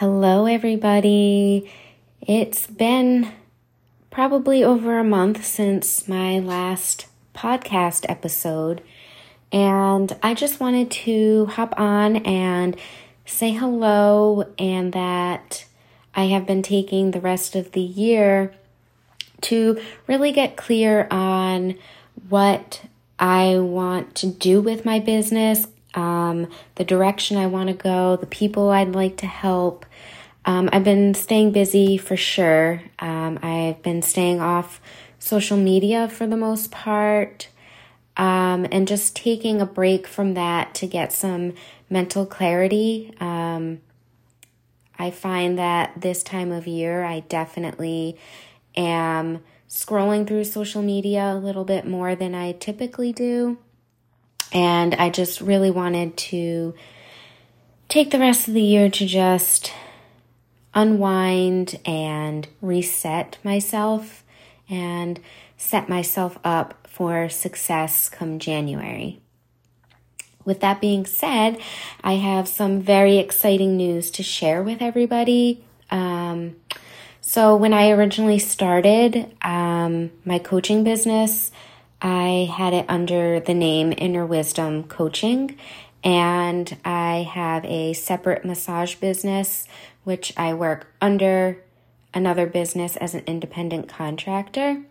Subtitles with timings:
[0.00, 1.72] Hello, everybody.
[2.20, 3.32] It's been
[4.10, 8.82] probably over a month since my last podcast episode,
[9.50, 12.76] and I just wanted to hop on and
[13.24, 15.64] say hello and that
[16.14, 18.52] I have been taking the rest of the year
[19.40, 21.74] to really get clear on
[22.28, 22.82] what
[23.18, 25.66] I want to do with my business,
[25.96, 29.84] um, the direction I want to go, the people I'd like to help.
[30.44, 32.82] Um, I've been staying busy for sure.
[33.00, 34.80] Um, I've been staying off
[35.18, 37.48] social media for the most part
[38.16, 41.54] um, and just taking a break from that to get some
[41.90, 43.14] mental clarity.
[43.18, 43.80] Um,
[44.98, 48.16] I find that this time of year, I definitely
[48.76, 53.58] am scrolling through social media a little bit more than I typically do.
[54.52, 56.74] And I just really wanted to
[57.88, 59.72] take the rest of the year to just
[60.74, 64.24] unwind and reset myself
[64.68, 65.18] and
[65.56, 69.20] set myself up for success come January.
[70.44, 71.58] With that being said,
[72.04, 75.64] I have some very exciting news to share with everybody.
[75.90, 76.56] Um,
[77.20, 81.50] so, when I originally started um, my coaching business,
[82.06, 85.58] I had it under the name Inner Wisdom Coaching,
[86.04, 89.66] and I have a separate massage business
[90.04, 91.64] which I work under
[92.14, 94.82] another business as an independent contractor.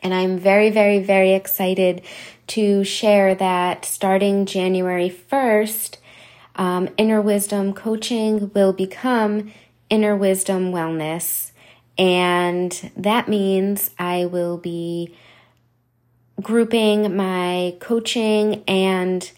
[0.00, 2.02] And I'm very, very, very excited
[2.48, 5.96] to share that starting January 1st,
[6.56, 9.50] um, Inner Wisdom Coaching will become
[9.88, 11.52] Inner Wisdom Wellness.
[11.96, 15.14] And that means I will be
[16.40, 19.30] grouping my coaching and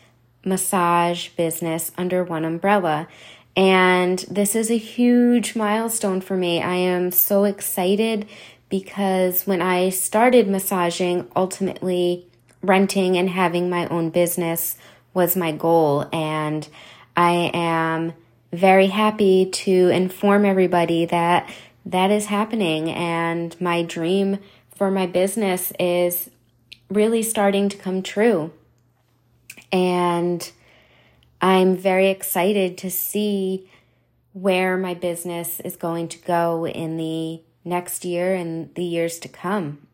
[0.45, 3.09] massage business under one umbrella.
[3.57, 6.63] And this is a huge milestone for me.
[6.63, 8.27] I am so excited
[8.69, 12.27] because when I started massaging, ultimately
[12.63, 14.77] renting and having my own business
[15.13, 16.09] was my goal.
[16.13, 16.69] And
[17.17, 18.13] I am
[18.53, 21.51] very happy to inform everybody that
[21.87, 22.91] that is happening.
[22.91, 24.39] And my dream
[24.75, 26.31] for my business is
[26.91, 28.53] really starting to come true.
[29.73, 30.51] And
[31.41, 33.69] I'm very excited to see
[34.33, 39.29] where my business is going to go in the next year and the years to
[39.29, 39.87] come.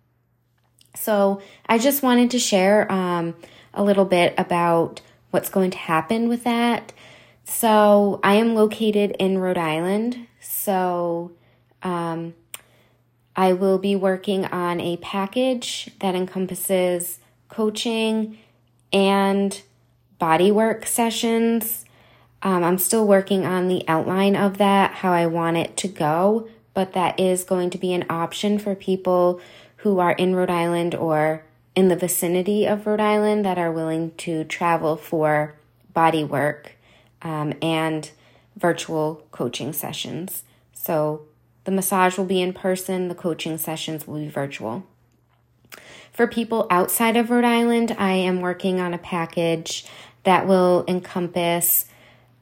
[0.94, 3.34] So, I just wanted to share um,
[3.74, 6.92] a little bit about what's going to happen with that.
[7.44, 10.26] So, I am located in Rhode Island.
[10.40, 11.32] So,
[11.82, 12.34] um,
[13.36, 18.38] I will be working on a package that encompasses coaching
[18.92, 19.60] and
[20.18, 21.84] bodywork sessions.
[22.42, 26.48] Um, I'm still working on the outline of that, how I want it to go,
[26.72, 29.40] but that is going to be an option for people
[29.78, 34.12] who are in Rhode Island or in the vicinity of Rhode Island that are willing
[34.16, 35.54] to travel for
[35.92, 36.72] body work
[37.20, 38.10] um, and
[38.56, 40.44] virtual coaching sessions.
[40.72, 41.26] So
[41.66, 44.86] the massage will be in person, the coaching sessions will be virtual.
[46.12, 49.84] For people outside of Rhode Island, I am working on a package
[50.22, 51.86] that will encompass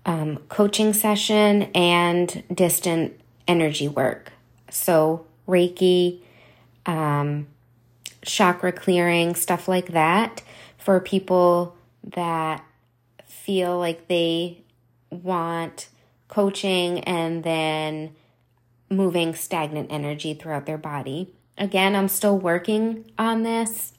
[0.05, 3.19] um, coaching session and distant
[3.49, 4.31] energy work.
[4.71, 6.21] So, Reiki,
[6.85, 7.47] um,
[8.23, 10.43] chakra clearing, stuff like that
[10.77, 11.75] for people
[12.15, 12.63] that
[13.25, 14.61] feel like they
[15.11, 15.89] want
[16.29, 18.15] coaching and then
[18.91, 21.33] moving stagnant energy throughout their body.
[21.57, 23.93] Again, I'm still working on this.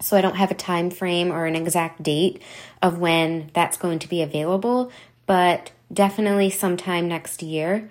[0.00, 2.42] So I don't have a time frame or an exact date
[2.80, 4.90] of when that's going to be available,
[5.26, 7.90] but definitely sometime next year,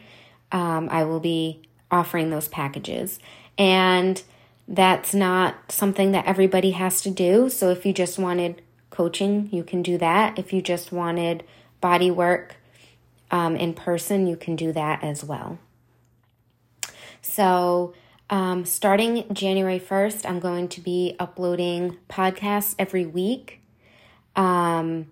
[0.52, 1.62] um, I will be
[1.92, 3.20] offering those packages.
[3.58, 4.22] And
[4.68, 7.50] that's not something that everybody has to do.
[7.50, 10.38] So if you just wanted coaching, you can do that.
[10.38, 11.44] If you just wanted
[11.82, 12.56] body work
[13.32, 15.60] um, in person, you can do that as well.
[17.22, 17.94] So,
[18.30, 23.62] um, starting January 1st, I'm going to be uploading podcasts every week.
[24.36, 25.08] Um,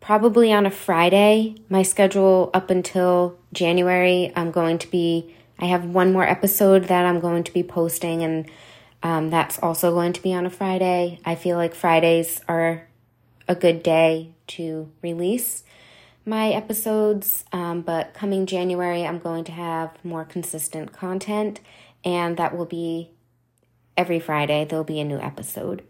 [0.00, 1.56] probably on a Friday.
[1.68, 7.04] My schedule up until January, I'm going to be, I have one more episode that
[7.04, 8.48] I'm going to be posting, and
[9.02, 11.18] um, that's also going to be on a Friday.
[11.24, 12.86] I feel like Fridays are
[13.48, 15.64] a good day to release
[16.28, 21.60] my episodes, um, but coming January, I'm going to have more consistent content,
[22.04, 23.10] and that will be
[23.96, 25.82] every Friday, there'll be a new episode.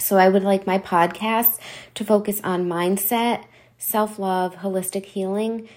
[0.00, 1.58] So, I would like my podcast
[1.94, 3.44] to focus on mindset,
[3.78, 5.68] self love, holistic healing,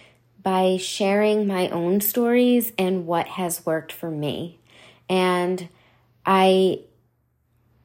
[0.41, 4.59] by sharing my own stories and what has worked for me.
[5.07, 5.69] And
[6.25, 6.81] I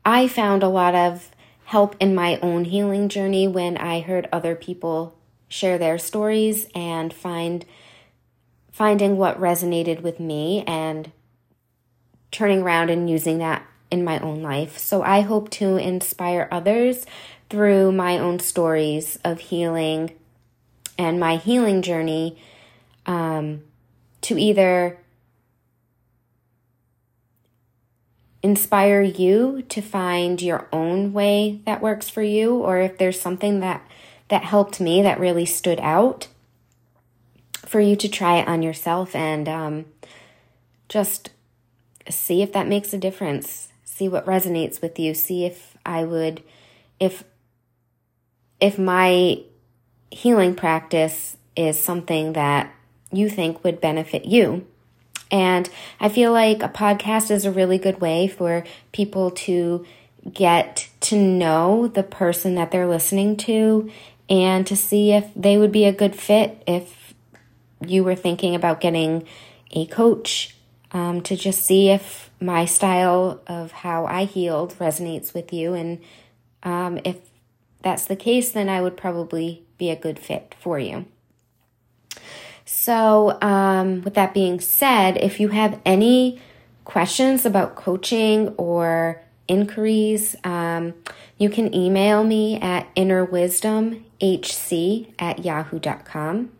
[0.04, 1.30] I found a lot of
[1.64, 5.16] help in my own healing journey when I heard other people
[5.54, 7.64] share their stories and find
[8.72, 11.12] finding what resonated with me and
[12.32, 14.76] turning around and using that in my own life.
[14.76, 17.06] So I hope to inspire others
[17.48, 20.10] through my own stories of healing
[20.98, 22.36] and my healing journey
[23.06, 23.62] um,
[24.22, 24.98] to either
[28.42, 33.60] inspire you to find your own way that works for you or if there's something
[33.60, 33.86] that
[34.34, 36.28] that helped me that really stood out
[37.64, 39.84] for you to try it on yourself and um,
[40.88, 41.30] just
[42.10, 46.42] see if that makes a difference see what resonates with you see if i would
[47.00, 47.24] if
[48.60, 49.38] if my
[50.10, 52.72] healing practice is something that
[53.12, 54.66] you think would benefit you.
[55.30, 55.68] And
[56.00, 59.84] I feel like a podcast is a really good way for people to
[60.32, 63.90] get to know the person that they're listening to
[64.28, 67.14] and to see if they would be a good fit if
[67.86, 69.26] you were thinking about getting
[69.72, 70.56] a coach
[70.92, 75.74] um, to just see if my style of how I healed resonates with you.
[75.74, 76.00] And
[76.62, 77.16] um, if
[77.82, 81.06] that's the case, then I would probably be a good fit for you.
[82.64, 86.40] So, um, with that being said, if you have any
[86.84, 90.94] questions about coaching or inquiries, um,
[91.36, 92.86] you can email me at
[94.24, 96.50] innerwisdomhc at yahoo.com.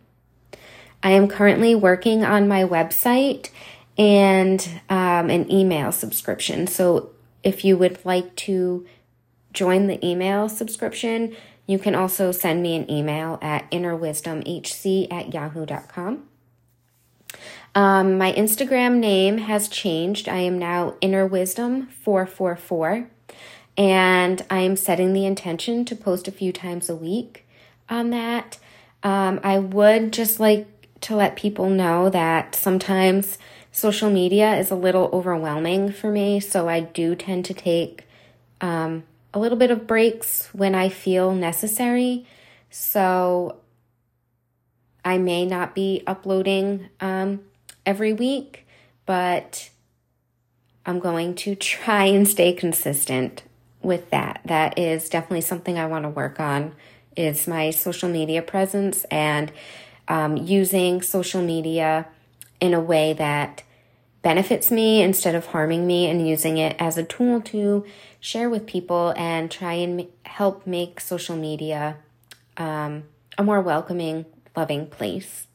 [1.03, 3.49] I am currently working on my website
[3.97, 6.67] and um, an email subscription.
[6.67, 7.09] So,
[7.43, 8.87] if you would like to
[9.53, 11.35] join the email subscription,
[11.67, 16.23] you can also send me an email at innerwisdomhc at yahoo.com.
[17.75, 20.27] Um, my Instagram name has changed.
[20.27, 23.07] I am now innerwisdom444,
[23.77, 27.44] and I am setting the intention to post a few times a week
[27.89, 28.57] on that.
[29.03, 30.67] Um, I would just like
[31.01, 33.37] to let people know that sometimes
[33.71, 38.07] social media is a little overwhelming for me, so I do tend to take
[38.61, 39.03] um,
[39.33, 42.25] a little bit of breaks when I feel necessary.
[42.69, 43.57] So
[45.03, 47.41] I may not be uploading um,
[47.85, 48.65] every week,
[49.05, 49.69] but
[50.85, 53.43] I'm going to try and stay consistent
[53.83, 54.41] with that.
[54.45, 56.73] That is definitely something I want to work on
[57.15, 59.51] is my social media presence and
[60.07, 62.07] um, using social media
[62.59, 63.63] in a way that
[64.21, 67.85] benefits me instead of harming me and using it as a tool to
[68.19, 71.97] share with people and try and help make social media
[72.57, 73.03] um,
[73.37, 74.25] a more welcoming,
[74.55, 75.45] loving place.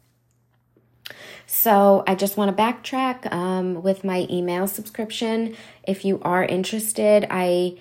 [1.47, 5.57] So, I just want to backtrack um, with my email subscription.
[5.83, 7.77] If you are interested, I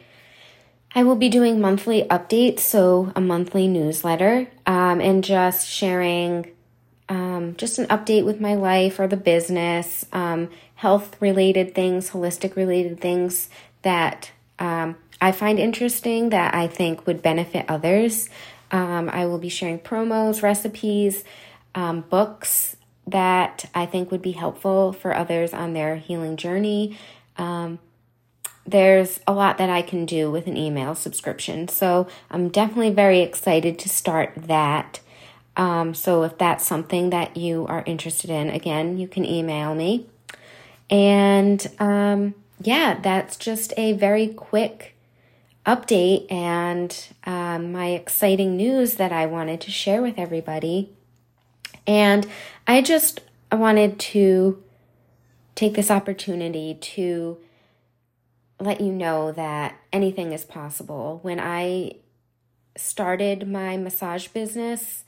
[0.94, 6.52] I will be doing monthly updates, so a monthly newsletter, um, and just sharing
[7.08, 12.56] um, just an update with my life or the business, um, health related things, holistic
[12.56, 13.50] related things
[13.82, 18.30] that um, I find interesting that I think would benefit others.
[18.72, 21.24] Um, I will be sharing promos, recipes,
[21.74, 22.76] um, books
[23.08, 26.98] that I think would be helpful for others on their healing journey.
[27.38, 27.80] Um,
[28.70, 31.68] there's a lot that I can do with an email subscription.
[31.68, 35.00] So I'm definitely very excited to start that.
[35.58, 40.08] Um, so if that's something that you are interested in, again, you can email me.
[40.90, 44.96] And um, yeah, that's just a very quick
[45.66, 50.92] update and um, my exciting news that I wanted to share with everybody.
[51.86, 52.28] And
[52.68, 53.22] I just
[53.52, 54.64] wanted to
[55.56, 57.38] take this opportunity to
[58.60, 61.20] let you know that anything is possible.
[61.22, 61.94] When I
[62.76, 65.04] started my massage business,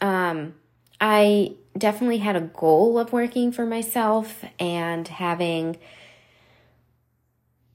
[0.00, 0.54] um,
[1.00, 5.78] I definitely had a goal of working for myself and having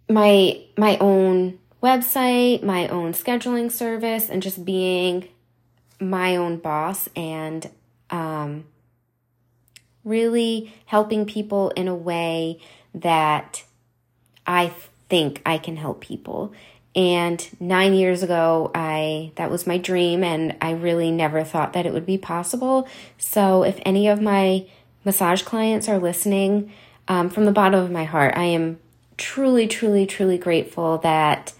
[0.09, 5.27] my my own website, my own scheduling service and just being
[5.99, 7.69] my own boss and
[8.09, 8.65] um,
[10.03, 12.59] really helping people in a way
[12.93, 13.63] that
[14.47, 14.71] I
[15.09, 16.53] think I can help people.
[16.95, 21.85] And nine years ago, I that was my dream, and I really never thought that
[21.85, 22.87] it would be possible.
[23.19, 24.65] So, if any of my
[25.05, 26.71] massage clients are listening,
[27.07, 28.79] um, from the bottom of my heart, I am
[29.17, 31.53] truly, truly, truly grateful that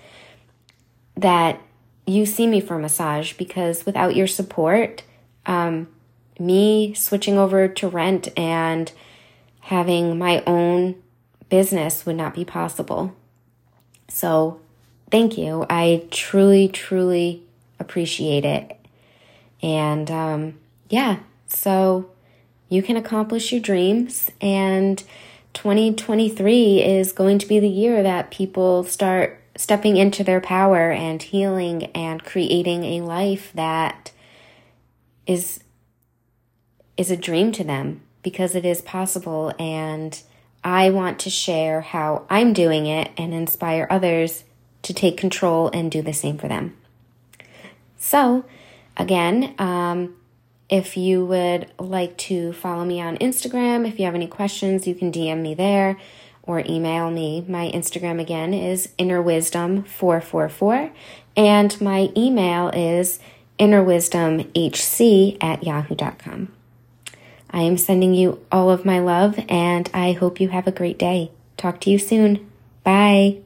[1.15, 1.61] that
[2.07, 5.03] you see me for massage because without your support,
[5.45, 5.87] um,
[6.39, 8.91] me switching over to rent and
[9.61, 10.95] having my own
[11.49, 13.15] business would not be possible.
[14.07, 14.59] So,
[15.11, 15.65] thank you.
[15.69, 17.43] I truly, truly
[17.79, 18.77] appreciate it.
[19.61, 22.09] And um, yeah, so
[22.69, 24.29] you can accomplish your dreams.
[24.41, 25.03] And
[25.53, 31.21] 2023 is going to be the year that people start stepping into their power and
[31.21, 34.11] healing and creating a life that
[35.25, 35.63] is
[36.95, 40.21] is a dream to them because it is possible and
[40.63, 44.43] I want to share how I'm doing it and inspire others
[44.83, 46.75] to take control and do the same for them.
[47.97, 48.45] So,
[48.95, 50.15] again, um,
[50.69, 54.95] if you would like to follow me on Instagram, if you have any questions, you
[54.95, 55.97] can DM me there
[56.43, 57.45] or email me.
[57.47, 60.91] My Instagram again is innerwisdom444
[61.35, 63.19] and my email is
[63.59, 66.56] innerwisdomhc at yahoo.com.
[67.49, 70.99] I am sending you all of my love and I hope you have a great
[70.99, 71.31] day.
[71.55, 72.49] Talk to you soon.
[72.83, 73.41] Bye.